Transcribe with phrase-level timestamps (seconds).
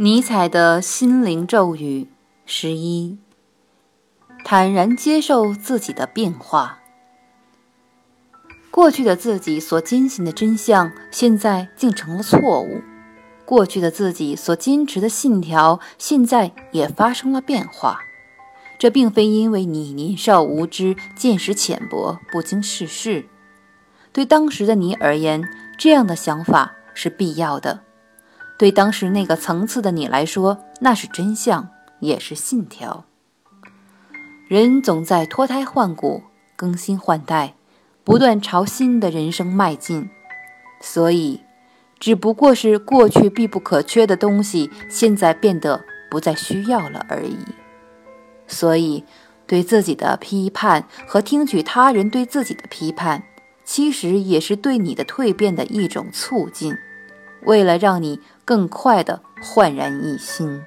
[0.00, 2.06] 尼采的心灵咒语
[2.46, 3.18] 十一：
[4.44, 6.78] 坦然接受自己的变化。
[8.70, 12.80] 过去的自己所坚信的真相，现在竟成了错误；
[13.44, 17.98] 过去的自己所坚持的信条，现在也发生了变化。
[18.78, 23.26] 这并非因为你年少无知、见识浅薄、不经世事。
[24.12, 25.42] 对当时的你而言，
[25.76, 27.80] 这样的想法是必要的。
[28.58, 31.68] 对当时那个层次的你来说，那是真相，
[32.00, 33.04] 也是信条。
[34.48, 36.22] 人总在脱胎换骨、
[36.56, 37.54] 更新换代，
[38.02, 40.10] 不断朝新的人生迈进。
[40.80, 41.42] 所以，
[42.00, 47.38] 只不过是过去必不可缺的东西，现在变得不再需要了而已。
[48.48, 49.04] 所以，
[49.46, 53.22] 对自己的批判和听取他人对自己的批判，
[53.64, 56.76] 其实也是对你的蜕变的一种促进。
[57.42, 60.64] 为了让你更快的焕然一新。